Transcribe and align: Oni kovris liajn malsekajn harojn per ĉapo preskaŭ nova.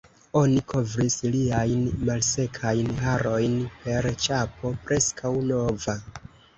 Oni 0.39 0.61
kovris 0.71 1.17
liajn 1.35 1.83
malsekajn 2.09 2.91
harojn 3.05 3.57
per 3.87 4.11
ĉapo 4.27 4.77
preskaŭ 4.85 5.39
nova. 5.55 6.01